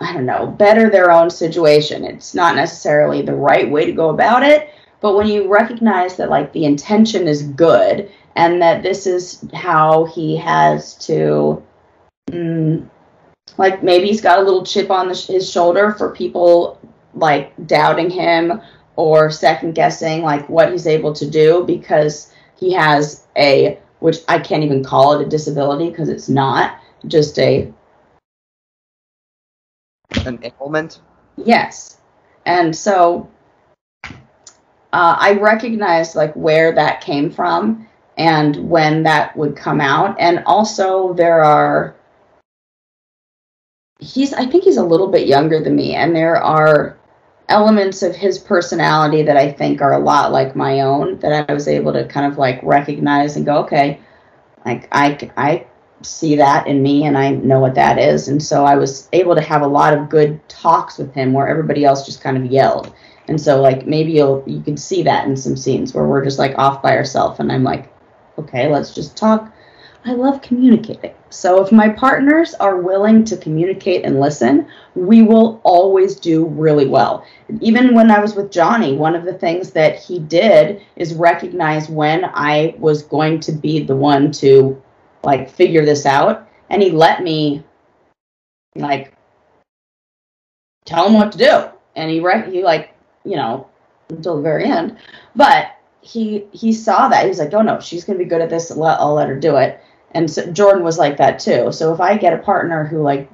[0.00, 2.04] I don't know, better their own situation.
[2.04, 6.30] It's not necessarily the right way to go about it, but when you recognize that
[6.30, 11.62] like the intention is good and that this is how he has to
[12.30, 12.88] mm,
[13.56, 16.80] like maybe he's got a little chip on the, his shoulder for people
[17.14, 18.60] like doubting him
[18.96, 24.38] or second guessing like what he's able to do because he has a which I
[24.38, 27.72] can't even call it a disability because it's not just a
[30.26, 31.00] an implement.
[31.36, 31.98] Yes.
[32.46, 33.30] And so
[34.92, 40.16] uh, I recognized like where that came from and when that would come out.
[40.20, 41.96] And also there are
[43.98, 46.98] he's I think he's a little bit younger than me and there are
[47.48, 51.52] elements of his personality that I think are a lot like my own that I
[51.52, 54.00] was able to kind of like recognize and go, okay,
[54.64, 55.66] like I I
[56.02, 58.28] see that in me and I know what that is.
[58.28, 61.48] And so I was able to have a lot of good talks with him where
[61.48, 62.92] everybody else just kind of yelled.
[63.28, 66.38] And so like maybe you'll you can see that in some scenes where we're just
[66.38, 67.92] like off by ourselves and I'm like,
[68.38, 69.53] okay, let's just talk.
[70.06, 71.14] I love communicating.
[71.30, 76.86] So if my partners are willing to communicate and listen, we will always do really
[76.86, 77.26] well.
[77.60, 81.88] Even when I was with Johnny, one of the things that he did is recognize
[81.88, 84.80] when I was going to be the one to
[85.22, 87.64] like figure this out and he let me
[88.76, 89.14] like
[90.84, 91.64] tell him what to do.
[91.96, 93.68] And he rec- he like you know
[94.10, 94.98] until the very end.
[95.34, 97.22] But he he saw that.
[97.22, 98.70] He was like oh no she's gonna be good at this.
[98.70, 99.80] I'll let her do it
[100.14, 103.30] and so jordan was like that too so if i get a partner who like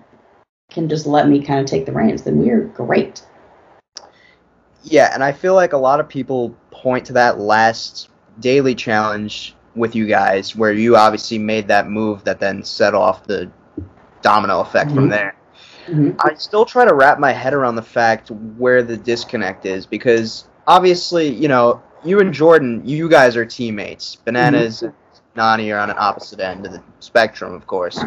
[0.71, 3.23] can just let me kind of take the reins then we're great
[4.83, 9.55] Yeah, and I feel like a lot of people point to that last daily challenge
[9.77, 13.51] with you guys, where you obviously made that move that then set off the
[14.23, 15.11] domino effect from Mhm.
[15.11, 15.35] there.
[15.87, 16.11] mm-hmm.
[16.21, 20.45] I still try to wrap my head around the fact where the disconnect is because
[20.67, 24.17] obviously, you know, you and Jordan, you guys are teammates.
[24.25, 24.97] Bananas mm-hmm.
[25.37, 28.03] Nany are on an opposite end of the spectrum, of course.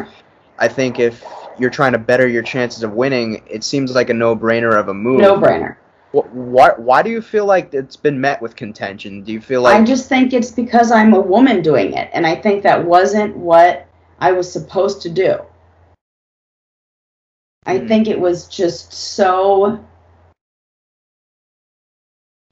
[0.58, 1.24] I think if
[1.58, 4.94] you're trying to better your chances of winning, it seems like a no-brainer of a
[4.94, 5.20] move.
[5.20, 5.76] No-brainer.
[6.12, 9.24] Why, why do you feel like it's been met with contention?
[9.24, 12.24] Do you feel like I just think it's because I'm a woman doing it, and
[12.24, 13.88] I think that wasn't what
[14.20, 15.40] I was supposed to do.
[17.66, 17.88] I mm.
[17.88, 19.84] think it was just so.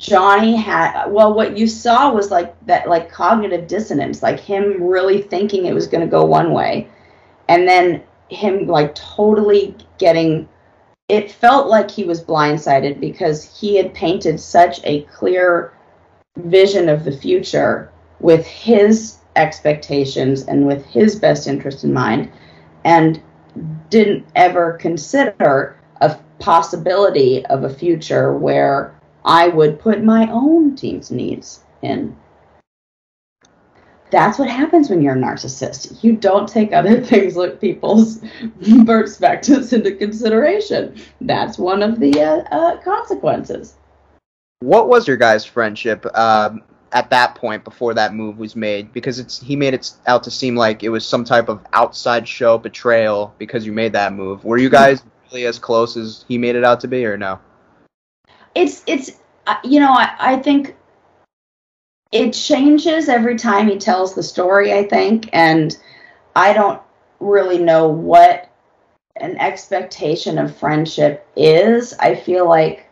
[0.03, 5.23] Johnny had well, what you saw was like that, like cognitive dissonance, like him really
[5.23, 6.89] thinking it was going to go one way,
[7.49, 10.49] and then him like totally getting
[11.09, 15.73] it felt like he was blindsided because he had painted such a clear
[16.37, 22.31] vision of the future with his expectations and with his best interest in mind
[22.85, 23.23] and
[23.89, 31.11] didn't ever consider a possibility of a future where I would put my own team's
[31.11, 32.17] needs in
[34.13, 36.05] that's what happens when you're a narcissist.
[36.05, 38.21] You don't take other things like people's
[38.87, 40.95] perspectives into consideration.
[41.23, 43.75] That's one of the uh, uh, consequences.
[44.61, 48.93] What was your guys' friendship um, at that point before that move was made?
[48.93, 52.29] Because it's he made it out to seem like it was some type of outside
[52.29, 54.45] show betrayal because you made that move.
[54.45, 57.41] Were you guys really as close as he made it out to be, or no?
[58.55, 59.13] It's it's
[59.47, 60.77] uh, you know I, I think
[62.13, 65.77] it changes every time he tells the story, I think, and
[66.37, 66.81] I don't
[67.21, 68.51] really know what
[69.17, 71.95] an expectation of friendship is.
[71.95, 72.87] I feel like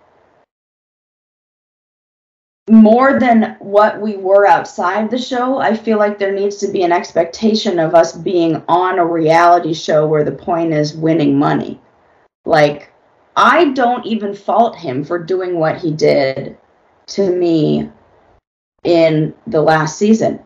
[2.71, 6.83] more than what we were outside the show, I feel like there needs to be
[6.83, 11.81] an expectation of us being on a reality show where the point is winning money.
[12.45, 12.90] Like,
[13.43, 16.59] I don't even fault him for doing what he did
[17.07, 17.91] to me
[18.85, 20.41] in the last season.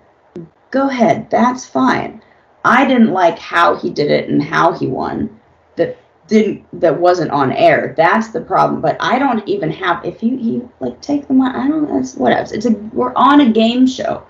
[0.70, 2.22] Go ahead, that's fine.
[2.64, 5.40] I didn't like how he did it and how he won.
[5.74, 7.94] That didn't that wasn't on air.
[7.96, 8.80] That's the problem.
[8.80, 11.58] But I don't even have if you he like take the money.
[11.58, 11.92] I don't.
[11.92, 12.54] That's whatever.
[12.54, 14.24] It's a we're on a game show.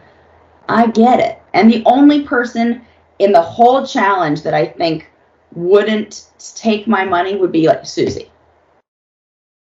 [0.70, 1.38] I get it.
[1.52, 2.80] And the only person
[3.18, 5.10] in the whole challenge that I think
[5.52, 8.30] wouldn't take my money would be like Susie.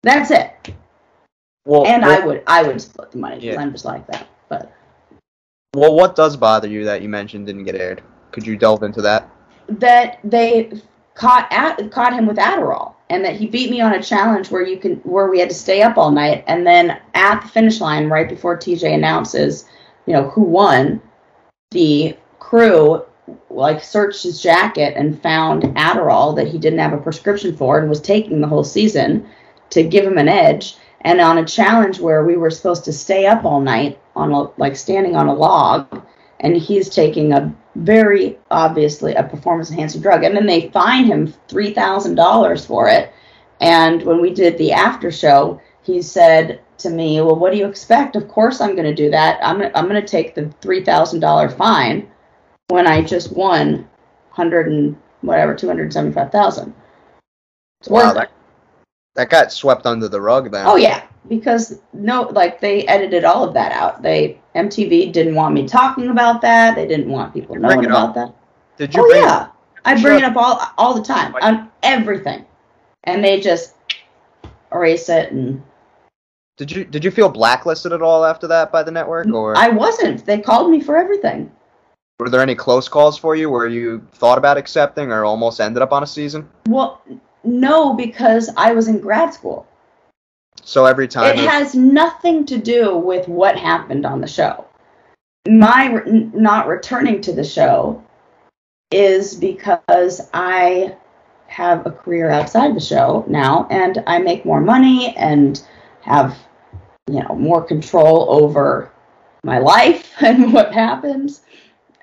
[0.06, 0.72] That's it.
[1.64, 3.60] Well, and I would I would split the money because yeah.
[3.60, 4.28] I'm just like that.
[4.48, 4.72] But
[5.74, 8.04] well, what does bother you that you mentioned didn't get aired?
[8.30, 9.28] Could you delve into that?
[9.68, 10.80] That they
[11.14, 14.64] caught at, caught him with Adderall, and that he beat me on a challenge where
[14.64, 17.80] you can where we had to stay up all night, and then at the finish
[17.80, 19.64] line, right before TJ announces,
[20.06, 21.02] you know who won,
[21.72, 23.02] the crew
[23.50, 27.88] like searched his jacket and found Adderall that he didn't have a prescription for and
[27.88, 29.28] was taking the whole season
[29.70, 33.26] to give him an edge and on a challenge where we were supposed to stay
[33.26, 36.02] up all night on a like standing on a log
[36.40, 40.24] and he's taking a very obviously a performance enhancing drug.
[40.24, 43.12] And then they fine him $3000 for it.
[43.60, 47.66] And when we did the after show he said to me well what do you
[47.66, 48.16] expect?
[48.16, 49.38] Of course i'm going to do that.
[49.42, 52.10] I'm, I'm going to take the $3000 fine
[52.68, 53.88] when i just won
[54.34, 56.74] 100 and whatever 275000
[57.88, 58.30] wow, that,
[59.16, 60.66] that got swept under the rug then.
[60.66, 64.02] Oh yeah, because no, like they edited all of that out.
[64.02, 66.76] They MTV didn't want me talking about that.
[66.76, 68.34] They didn't want people knowing about that.
[68.76, 69.02] Did you?
[69.02, 69.48] Oh yeah,
[69.84, 72.44] I bring it up all all the time on everything,
[73.04, 73.74] and they just
[74.72, 75.62] erase it and.
[76.58, 79.58] Did you did you feel blacklisted at all after that by the network or?
[79.58, 80.24] I wasn't.
[80.24, 81.52] They called me for everything.
[82.18, 85.82] Were there any close calls for you where you thought about accepting or almost ended
[85.82, 86.48] up on a season?
[86.66, 87.02] Well,
[87.46, 89.66] no, because I was in grad school.
[90.62, 94.64] So every time it has nothing to do with what happened on the show.
[95.48, 98.02] My re- not returning to the show
[98.90, 100.96] is because I
[101.46, 105.62] have a career outside the show now and I make more money and
[106.02, 106.36] have
[107.08, 108.90] you know more control over
[109.44, 111.42] my life and what happens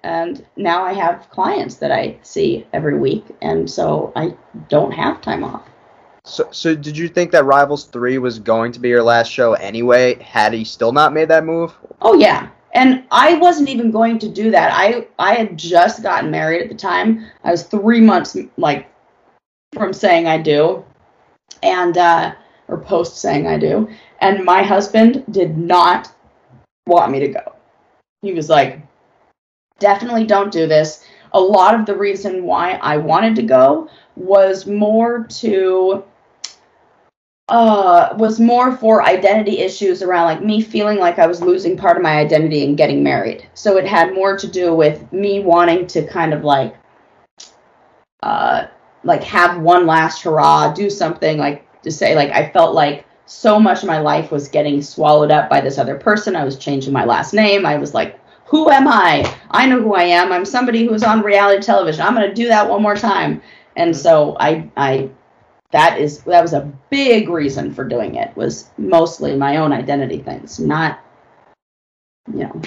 [0.03, 4.35] and now I have clients that I see every week, and so I
[4.69, 5.63] don't have time off.
[6.25, 9.53] So, so did you think that Rivals Three was going to be your last show
[9.53, 10.21] anyway?
[10.21, 11.73] Had he still not made that move?
[12.01, 14.71] Oh yeah, and I wasn't even going to do that.
[14.73, 17.25] I I had just gotten married at the time.
[17.43, 18.89] I was three months like
[19.73, 20.85] from saying I do,
[21.61, 22.33] and uh,
[22.67, 23.89] or post saying I do,
[24.19, 26.11] and my husband did not
[26.87, 27.55] want me to go.
[28.21, 28.81] He was like,
[29.83, 31.03] definitely don't do this.
[31.33, 36.03] a lot of the reason why I wanted to go was more to
[37.49, 41.97] uh was more for identity issues around like me feeling like I was losing part
[41.97, 43.49] of my identity and getting married.
[43.53, 46.77] So it had more to do with me wanting to kind of like
[48.21, 48.67] uh
[49.03, 53.59] like have one last hurrah, do something like to say like I felt like so
[53.59, 56.35] much of my life was getting swallowed up by this other person.
[56.35, 57.65] I was changing my last name.
[57.65, 58.19] I was like,
[58.53, 59.35] who am I?
[59.49, 60.31] I know who I am.
[60.31, 62.05] I'm somebody who's on reality television.
[62.05, 63.41] I'm going to do that one more time.
[63.75, 65.09] And so I I
[65.71, 70.19] that is that was a big reason for doing it was mostly my own identity
[70.19, 70.99] things, not
[72.31, 72.61] you know,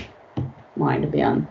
[0.76, 1.46] wanting to be on.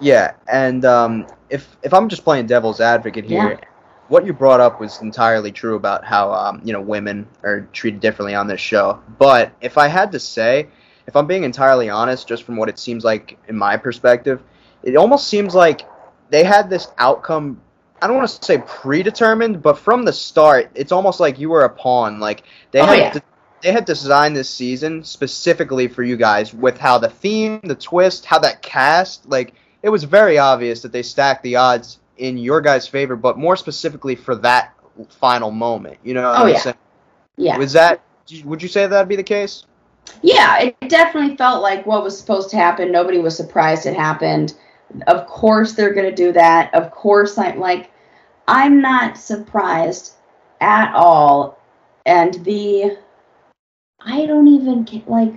[0.00, 3.68] Yeah, and um, if if I'm just playing devil's advocate here, Yeah.
[4.08, 8.00] what you brought up was entirely true about how um, you know women are treated
[8.00, 9.00] differently on this show.
[9.16, 10.66] But if I had to say,
[11.06, 14.42] if I'm being entirely honest, just from what it seems like in my perspective,
[14.82, 15.82] it almost seems like
[16.30, 17.60] they had this outcome.
[18.02, 21.64] I don't want to say predetermined, but from the start, it's almost like you were
[21.64, 22.18] a pawn.
[22.20, 23.12] Like they Oh, had yeah.
[23.12, 23.22] de-
[23.62, 28.24] they had designed this season specifically for you guys with how the theme, the twist,
[28.24, 32.60] how that cast, like it was very obvious that they stacked the odds in your
[32.62, 34.72] guys' favor, but more specifically for that
[35.08, 35.98] final moment.
[36.02, 36.58] You know, what Oh, I'm yeah.
[36.58, 36.76] saying?
[37.36, 37.58] Yeah.
[37.58, 38.00] Was that?
[38.44, 39.64] Would you say that'd be the case?
[40.22, 42.92] Yeah, it definitely felt like what was supposed to happen.
[42.92, 44.54] Nobody was surprised it happened.
[45.06, 46.74] Of course they're going to do that.
[46.74, 47.90] Of course I'm like
[48.48, 50.14] I'm not surprised
[50.60, 51.58] at all.
[52.06, 52.98] And the
[54.00, 55.32] I don't even get like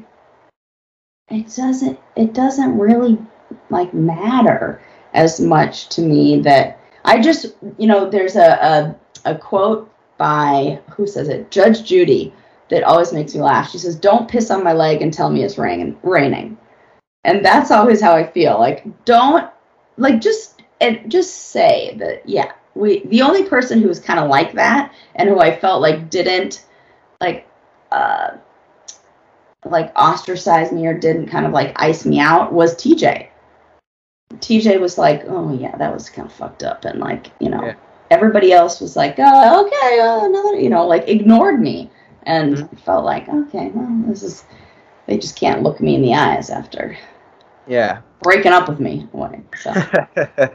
[1.29, 3.17] it doesn't it doesn't really
[3.69, 4.81] like matter
[5.13, 8.95] as much to me that I just you know there's a
[9.25, 12.33] a, a quote by who says it Judge Judy
[12.69, 13.69] that always makes me laugh.
[13.69, 16.57] She says, "Don't piss on my leg and tell me it's raining." Raining,
[17.23, 18.59] and that's always how I feel.
[18.59, 19.49] Like, don't
[19.97, 22.27] like just and just say that.
[22.27, 23.05] Yeah, we.
[23.05, 26.65] The only person who was kind of like that and who I felt like didn't
[27.21, 27.47] like
[27.91, 28.31] uh
[29.65, 33.27] like ostracize me or didn't kind of like ice me out was TJ.
[34.35, 37.63] TJ was like, "Oh yeah, that was kind of fucked up," and like you know.
[37.63, 37.75] Yeah.
[38.11, 41.89] Everybody else was like, oh, okay, uh, another, you know, like ignored me
[42.25, 44.43] and felt like, okay, well, this is,
[45.07, 46.97] they just can't look me in the eyes after
[47.67, 48.01] Yeah.
[48.21, 49.07] breaking up with me.
[49.57, 49.73] So,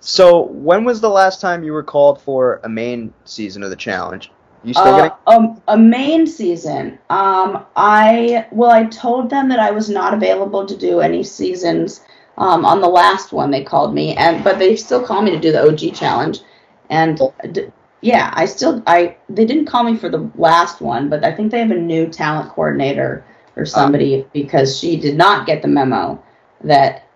[0.00, 3.76] so when was the last time you were called for a main season of the
[3.76, 4.30] challenge?
[4.64, 5.12] You still uh, getting?
[5.26, 6.98] um, a main season.
[7.10, 12.00] Um, I well, I told them that I was not available to do any seasons.
[12.38, 15.38] Um, on the last one, they called me, and but they still call me to
[15.38, 16.40] do the OG challenge,
[16.88, 17.20] and
[17.52, 17.70] d-
[18.04, 21.50] yeah, I still I they didn't call me for the last one, but I think
[21.50, 23.24] they have a new talent coordinator
[23.56, 24.30] or somebody oh.
[24.34, 26.22] because she did not get the memo
[26.62, 27.08] that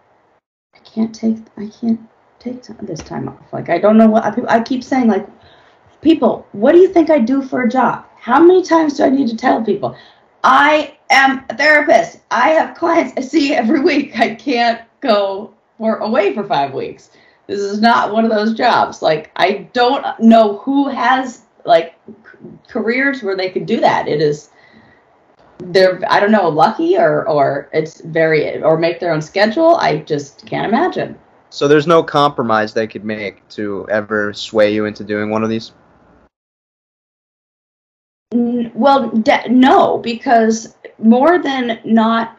[0.74, 2.01] I can't take I can't
[2.39, 3.53] take this time off.
[3.53, 5.28] Like I don't know what I, I keep saying like
[6.01, 8.07] people, what do you think I do for a job?
[8.16, 9.95] How many times do I need to tell people?
[10.43, 12.20] I am a therapist.
[12.30, 14.18] I have clients I see every week.
[14.18, 17.11] I can't go for away for five weeks.
[17.49, 19.03] This is not one of those jobs.
[19.03, 21.94] Like I don't know who has like
[22.68, 24.07] careers where they could do that.
[24.07, 24.51] It is
[25.59, 29.76] they're I don't know lucky or or it's very or make their own schedule.
[29.76, 31.18] I just can't imagine.
[31.51, 35.49] So there's no compromise they could make to ever sway you into doing one of
[35.49, 35.72] these.
[38.30, 42.38] Well, de- no, because more than not,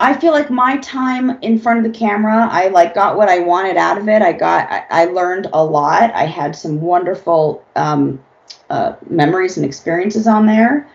[0.00, 3.40] I feel like my time in front of the camera, I like got what I
[3.40, 4.22] wanted out of it.
[4.22, 6.10] I got, I, I learned a lot.
[6.14, 8.24] I had some wonderful um,
[8.70, 10.88] uh, memories and experiences on there.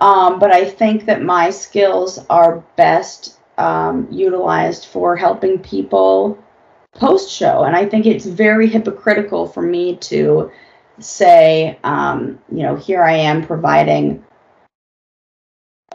[0.00, 6.36] Um, but I think that my skills are best um, utilized for helping people
[6.92, 10.50] post show, and I think it's very hypocritical for me to
[10.98, 14.24] say, um, you know, here I am providing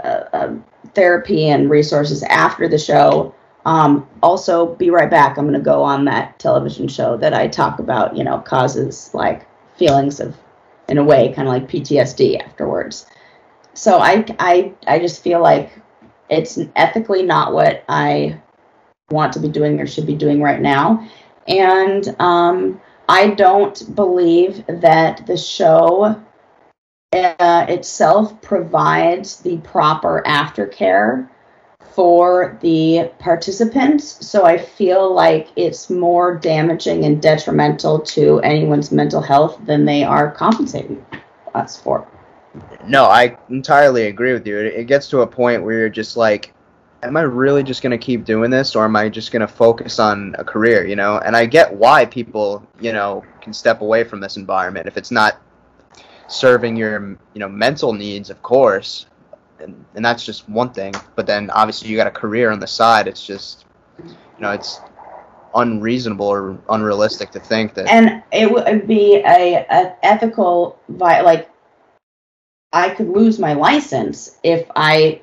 [0.04, 0.56] uh, uh,
[0.96, 3.34] therapy and resources after the show.
[3.66, 5.38] Um, also, be right back.
[5.38, 9.12] I'm going to go on that television show that I talk about, you know, causes
[9.14, 10.36] like feelings of,
[10.88, 13.06] in a way, kind of like PTSD afterwards.
[13.74, 15.72] So I, I, I just feel like
[16.30, 18.40] it's ethically not what I
[19.12, 21.08] want to be doing or should be doing right now.
[21.48, 26.24] And, um, I don't believe that the show
[27.14, 31.28] uh, itself provides the proper aftercare
[31.94, 34.26] for the participants.
[34.26, 40.04] So I feel like it's more damaging and detrimental to anyone's mental health than they
[40.04, 41.04] are compensating
[41.56, 42.08] us for.
[42.86, 44.58] No, I entirely agree with you.
[44.58, 46.54] It, it gets to a point where you're just like,
[47.04, 49.48] am I really just going to keep doing this or am I just going to
[49.48, 51.18] focus on a career, you know?
[51.20, 55.12] And I get why people, you know, can step away from this environment if it's
[55.12, 55.42] not
[56.30, 59.08] serving your, you know, mental needs, of course.
[59.60, 62.68] And, and that's just one thing, but then obviously you got a career on the
[62.68, 63.08] side.
[63.08, 63.66] It's just,
[63.98, 64.80] you know, it's
[65.54, 67.88] unreasonable or unrealistic to think that.
[67.90, 71.50] And it would be a, a ethical, like,
[72.72, 75.22] I could lose my license if I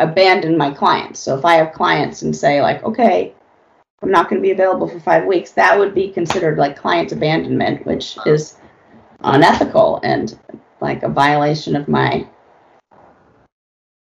[0.00, 1.20] abandon my clients.
[1.20, 3.34] So if I have clients and say like, okay,
[4.02, 7.12] I'm not going to be available for five weeks, that would be considered like client
[7.12, 8.56] abandonment, which is
[9.20, 10.38] unethical and
[10.80, 12.26] like a violation of my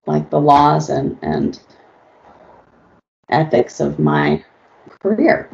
[0.05, 1.59] like the laws and and
[3.29, 4.43] ethics of my
[5.01, 5.49] career.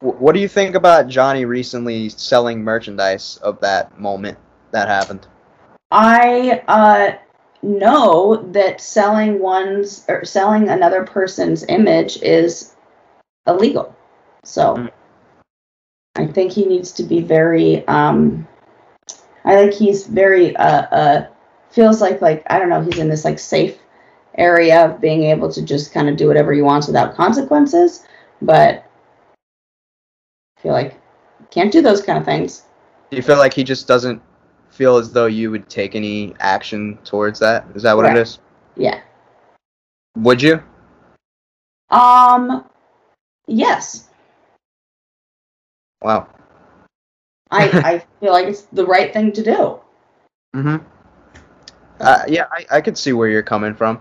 [0.00, 4.38] What do you think about Johnny recently selling merchandise of that moment
[4.70, 5.26] that happened?
[5.90, 7.18] I uh,
[7.62, 12.76] know that selling one's or selling another person's image is
[13.46, 13.96] illegal.
[14.44, 14.90] So mm.
[16.14, 17.86] I think he needs to be very.
[17.88, 18.47] Um,
[19.44, 20.56] I think he's very.
[20.56, 21.26] Uh, uh,
[21.70, 22.82] feels like like I don't know.
[22.82, 23.78] He's in this like safe
[24.36, 28.06] area of being able to just kind of do whatever he wants without consequences,
[28.40, 28.84] but
[30.56, 30.94] I feel like
[31.50, 32.62] can't do those kind of things.
[33.10, 34.22] Do you feel like he just doesn't
[34.70, 37.66] feel as though you would take any action towards that?
[37.74, 38.38] Is that what it is?
[38.76, 39.00] Yeah.
[40.16, 40.62] Would you?
[41.90, 42.64] Um,
[43.46, 44.08] yes.
[46.02, 46.28] Wow.
[47.50, 49.80] I I feel like it's the right thing to do.
[50.54, 50.76] Mm-hmm.
[52.00, 54.00] Uh, yeah, I, I could see where you're coming from.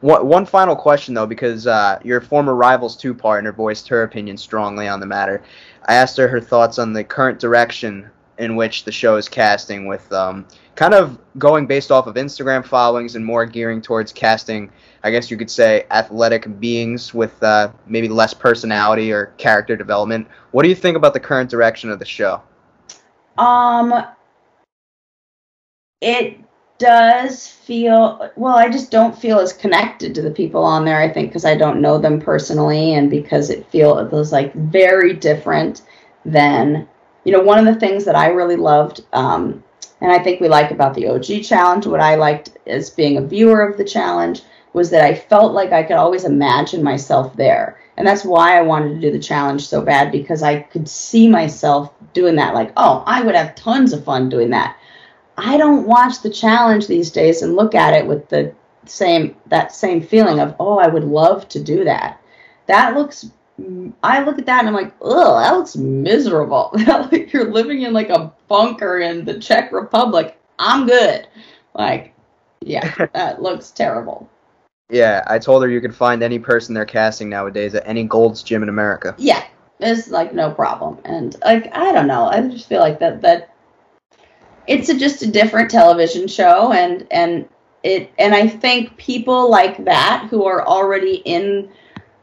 [0.00, 4.36] One, one final question though, because uh, your former Rivals 2 partner voiced her opinion
[4.36, 5.42] strongly on the matter.
[5.86, 9.86] I asked her her thoughts on the current direction in which the show is casting,
[9.86, 14.72] with um, kind of going based off of Instagram followings and more gearing towards casting,
[15.04, 20.26] I guess you could say, athletic beings with uh, maybe less personality or character development.
[20.52, 22.42] What do you think about the current direction of the show?
[23.40, 24.04] Um,
[26.00, 26.38] it
[26.78, 31.06] does feel well i just don't feel as connected to the people on there i
[31.06, 35.82] think because i don't know them personally and because it feels like very different
[36.24, 36.88] than
[37.24, 39.62] you know, one of the things that I really loved, um,
[40.00, 43.26] and I think we like about the OG challenge, what I liked as being a
[43.26, 47.78] viewer of the challenge, was that I felt like I could always imagine myself there.
[47.96, 51.28] And that's why I wanted to do the challenge so bad because I could see
[51.28, 52.54] myself doing that.
[52.54, 54.76] Like, oh, I would have tons of fun doing that.
[55.36, 58.54] I don't watch the challenge these days and look at it with the
[58.86, 62.20] same that same feeling of, oh, I would love to do that.
[62.66, 63.30] That looks
[64.02, 66.70] I look at that and I'm like, oh, that looks miserable.
[66.86, 70.38] like you're living in like a bunker in the Czech Republic.
[70.58, 71.26] I'm good.
[71.74, 72.14] Like,
[72.60, 74.28] yeah, that looks terrible.
[74.90, 78.42] Yeah, I told her you could find any person they're casting nowadays at any Gold's
[78.42, 79.14] Gym in America.
[79.18, 79.44] Yeah,
[79.80, 80.98] it's like no problem.
[81.04, 83.54] And like I don't know, I just feel like that that
[84.66, 87.48] it's a, just a different television show, and and
[87.82, 91.70] it and I think people like that who are already in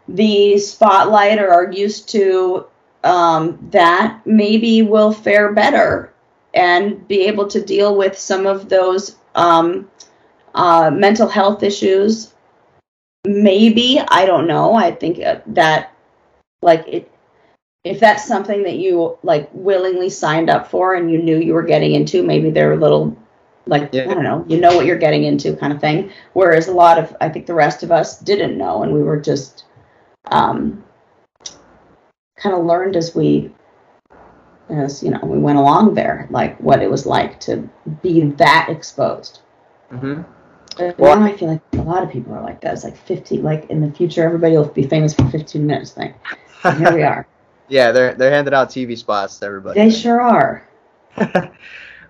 [0.08, 2.66] the spotlight or are used to
[3.04, 6.14] um, that maybe will fare better
[6.54, 9.90] and be able to deal with some of those um,
[10.56, 12.34] uh, mental health issues.
[13.26, 14.74] Maybe I don't know.
[14.74, 15.94] I think uh, that
[16.62, 17.12] like it,
[17.88, 21.64] if that's something that you like willingly signed up for and you knew you were
[21.64, 23.18] getting into, maybe they're a little
[23.66, 24.10] like yeah.
[24.10, 26.12] I don't know, you know what you're getting into kind of thing.
[26.34, 29.20] Whereas a lot of I think the rest of us didn't know and we were
[29.20, 29.66] just
[30.32, 30.84] um,
[32.38, 33.52] kind of learned as we
[34.70, 37.70] as you know we went along there like what it was like to
[38.02, 39.40] be that exposed
[39.92, 40.22] mm-hmm.
[41.02, 42.74] well, now I feel like a lot of people are like that.
[42.74, 46.14] It's like 50, like in the future, everybody will be famous for 15 minutes thing.
[46.64, 47.26] And here we are.
[47.68, 49.80] Yeah, they're they're handing out TV spots to everybody.
[49.80, 50.68] They sure are.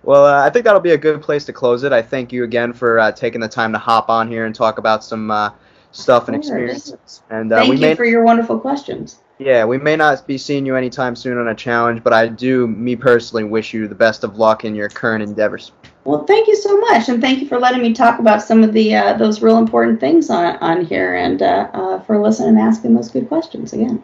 [0.02, 1.92] well, uh, I think that'll be a good place to close it.
[1.92, 4.78] I thank you again for uh, taking the time to hop on here and talk
[4.78, 5.50] about some uh,
[5.92, 7.22] stuff and experiences.
[7.30, 9.20] And uh, Thank you may, for your wonderful questions.
[9.38, 12.66] Yeah, we may not be seeing you anytime soon on a challenge, but I do,
[12.66, 15.72] me personally, wish you the best of luck in your current endeavors.
[16.04, 18.72] Well, thank you so much, and thank you for letting me talk about some of
[18.72, 22.58] the uh, those real important things on on here, and uh, uh, for listening and
[22.58, 24.02] asking those good questions again.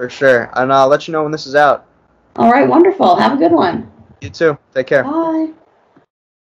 [0.00, 1.84] For sure, and I'll let you know when this is out.
[2.36, 3.16] All right, wonderful.
[3.16, 3.92] Have a good one.
[4.22, 4.56] You too.
[4.72, 5.04] Take care.
[5.04, 5.50] Bye.